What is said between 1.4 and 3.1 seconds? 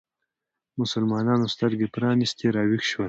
سترګې پرانیستې راویښ شول